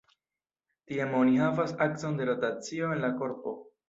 [0.91, 3.55] Tiam oni havas akson de rotacio en la korpo.